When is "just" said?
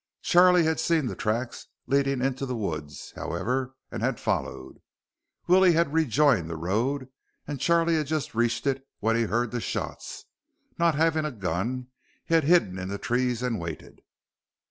8.07-8.33